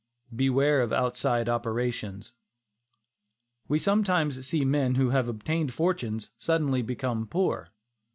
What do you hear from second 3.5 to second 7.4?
We sometimes see men who have obtained fortunes, suddenly become